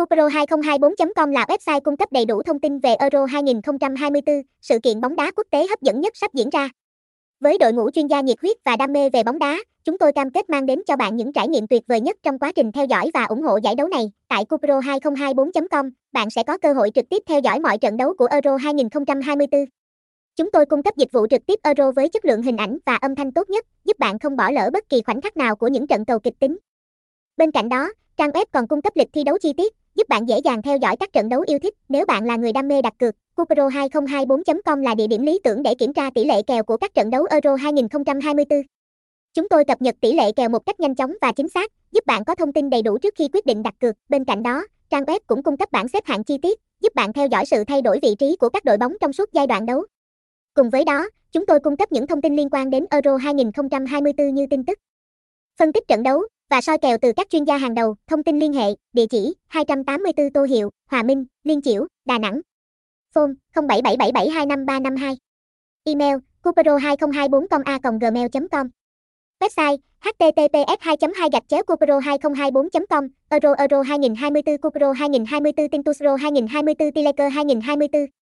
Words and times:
Cupro2024.com 0.00 1.30
là 1.30 1.44
website 1.48 1.80
cung 1.80 1.96
cấp 1.96 2.12
đầy 2.12 2.24
đủ 2.24 2.42
thông 2.42 2.60
tin 2.60 2.78
về 2.78 2.94
Euro 2.94 3.24
2024, 3.24 4.42
sự 4.60 4.78
kiện 4.78 5.00
bóng 5.00 5.16
đá 5.16 5.30
quốc 5.36 5.46
tế 5.50 5.66
hấp 5.66 5.82
dẫn 5.82 6.00
nhất 6.00 6.12
sắp 6.16 6.34
diễn 6.34 6.50
ra. 6.50 6.68
Với 7.40 7.58
đội 7.58 7.72
ngũ 7.72 7.90
chuyên 7.90 8.06
gia 8.06 8.20
nhiệt 8.20 8.36
huyết 8.42 8.56
và 8.64 8.76
đam 8.76 8.92
mê 8.92 9.10
về 9.10 9.22
bóng 9.22 9.38
đá, 9.38 9.58
chúng 9.84 9.98
tôi 9.98 10.12
cam 10.12 10.30
kết 10.30 10.50
mang 10.50 10.66
đến 10.66 10.82
cho 10.86 10.96
bạn 10.96 11.16
những 11.16 11.32
trải 11.32 11.48
nghiệm 11.48 11.66
tuyệt 11.66 11.82
vời 11.86 12.00
nhất 12.00 12.16
trong 12.22 12.38
quá 12.38 12.52
trình 12.52 12.72
theo 12.72 12.84
dõi 12.84 13.10
và 13.14 13.24
ủng 13.24 13.42
hộ 13.42 13.58
giải 13.62 13.74
đấu 13.74 13.88
này. 13.88 14.12
Tại 14.28 14.44
Cupro2024.com, 14.44 15.90
bạn 16.12 16.30
sẽ 16.30 16.42
có 16.42 16.58
cơ 16.58 16.72
hội 16.72 16.90
trực 16.94 17.08
tiếp 17.08 17.22
theo 17.26 17.40
dõi 17.40 17.60
mọi 17.60 17.78
trận 17.78 17.96
đấu 17.96 18.14
của 18.18 18.26
Euro 18.30 18.56
2024. 18.56 19.64
Chúng 20.36 20.50
tôi 20.50 20.66
cung 20.66 20.82
cấp 20.82 20.96
dịch 20.96 21.12
vụ 21.12 21.26
trực 21.26 21.46
tiếp 21.46 21.60
Euro 21.62 21.92
với 21.92 22.08
chất 22.08 22.24
lượng 22.24 22.42
hình 22.42 22.56
ảnh 22.56 22.78
và 22.86 22.96
âm 22.96 23.14
thanh 23.14 23.32
tốt 23.32 23.50
nhất, 23.50 23.66
giúp 23.84 23.98
bạn 23.98 24.18
không 24.18 24.36
bỏ 24.36 24.50
lỡ 24.50 24.70
bất 24.72 24.88
kỳ 24.88 25.02
khoảnh 25.02 25.20
khắc 25.20 25.36
nào 25.36 25.56
của 25.56 25.68
những 25.68 25.86
trận 25.86 26.04
cầu 26.04 26.18
kịch 26.18 26.38
tính. 26.38 26.58
Bên 27.36 27.50
cạnh 27.50 27.68
đó, 27.68 27.92
trang 28.16 28.30
web 28.30 28.44
còn 28.52 28.68
cung 28.68 28.82
cấp 28.82 28.92
lịch 28.96 29.08
thi 29.12 29.24
đấu 29.24 29.38
chi 29.38 29.52
tiết, 29.56 29.74
giúp 29.94 30.08
bạn 30.08 30.28
dễ 30.28 30.38
dàng 30.38 30.62
theo 30.62 30.76
dõi 30.76 30.96
các 30.96 31.12
trận 31.12 31.28
đấu 31.28 31.44
yêu 31.46 31.58
thích. 31.58 31.74
Nếu 31.88 32.06
bạn 32.06 32.24
là 32.24 32.36
người 32.36 32.52
đam 32.52 32.68
mê 32.68 32.82
đặt 32.82 32.94
cược, 32.98 33.14
Cupro2024.com 33.36 34.82
là 34.82 34.94
địa 34.94 35.06
điểm 35.06 35.22
lý 35.22 35.40
tưởng 35.44 35.62
để 35.62 35.74
kiểm 35.74 35.92
tra 35.92 36.10
tỷ 36.14 36.24
lệ 36.24 36.42
kèo 36.42 36.62
của 36.62 36.76
các 36.76 36.94
trận 36.94 37.10
đấu 37.10 37.26
Euro 37.30 37.54
2024. 37.54 38.62
Chúng 39.34 39.48
tôi 39.48 39.64
cập 39.64 39.82
nhật 39.82 39.94
tỷ 40.00 40.12
lệ 40.12 40.32
kèo 40.32 40.48
một 40.48 40.66
cách 40.66 40.80
nhanh 40.80 40.94
chóng 40.94 41.14
và 41.20 41.32
chính 41.32 41.48
xác, 41.48 41.72
giúp 41.92 42.06
bạn 42.06 42.24
có 42.24 42.34
thông 42.34 42.52
tin 42.52 42.70
đầy 42.70 42.82
đủ 42.82 42.98
trước 42.98 43.14
khi 43.16 43.28
quyết 43.32 43.46
định 43.46 43.62
đặt 43.62 43.74
cược. 43.80 43.94
Bên 44.08 44.24
cạnh 44.24 44.42
đó, 44.42 44.64
trang 44.90 45.04
web 45.04 45.20
cũng 45.26 45.42
cung 45.42 45.56
cấp 45.56 45.68
bảng 45.72 45.88
xếp 45.88 46.04
hạng 46.06 46.24
chi 46.24 46.38
tiết, 46.38 46.60
giúp 46.80 46.94
bạn 46.94 47.12
theo 47.12 47.26
dõi 47.26 47.46
sự 47.46 47.64
thay 47.64 47.82
đổi 47.82 47.98
vị 48.02 48.14
trí 48.18 48.36
của 48.36 48.48
các 48.48 48.64
đội 48.64 48.76
bóng 48.76 48.92
trong 49.00 49.12
suốt 49.12 49.32
giai 49.32 49.46
đoạn 49.46 49.66
đấu. 49.66 49.84
Cùng 50.54 50.70
với 50.70 50.84
đó, 50.84 51.08
chúng 51.32 51.46
tôi 51.46 51.60
cung 51.60 51.76
cấp 51.76 51.92
những 51.92 52.06
thông 52.06 52.22
tin 52.22 52.36
liên 52.36 52.48
quan 52.50 52.70
đến 52.70 52.86
Euro 52.90 53.16
2024 53.16 54.34
như 54.34 54.46
tin 54.50 54.64
tức, 54.64 54.78
phân 55.58 55.72
tích 55.72 55.88
trận 55.88 56.02
đấu 56.02 56.22
và 56.50 56.60
soi 56.60 56.78
kèo 56.78 56.98
từ 57.02 57.12
các 57.16 57.26
chuyên 57.30 57.44
gia 57.44 57.56
hàng 57.56 57.74
đầu. 57.74 57.94
Thông 58.06 58.22
tin 58.22 58.38
liên 58.38 58.52
hệ, 58.52 58.74
địa 58.92 59.06
chỉ 59.10 59.34
284 59.48 60.30
Tô 60.34 60.44
Hiệu, 60.44 60.70
Hòa 60.90 61.02
Minh, 61.02 61.24
Liên 61.44 61.62
Chiểu, 61.62 61.86
Đà 62.04 62.18
Nẵng. 62.18 62.40
Phone 63.14 63.32
0777725352. 63.54 65.16
Email 65.84 66.16
cupero2024.a.gmail.com 66.42 68.66
Website 69.40 69.76
https 70.00 70.76
2 70.80 70.96
2 71.16 71.28
gạch 71.32 71.42
chéo 71.48 71.62
cupero 71.66 71.98
2024 71.98 72.68
com 72.90 73.04
Euro 73.30 73.54
Euro 73.58 73.82
2024 73.82 74.58
Cupero 74.58 74.92
2024 74.92 75.68
Tintusro 75.68 76.16
2024 76.16 76.92
Tileker 76.92 77.32
2024 77.32 78.19